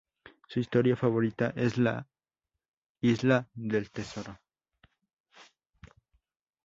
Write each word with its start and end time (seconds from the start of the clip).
Su 0.47 0.59
historia 0.59 0.95
favorita 0.95 1.53
es 1.55 1.77
La 1.77 2.07
isla 3.01 3.47
del 3.53 3.91
tesoro. 3.91 4.35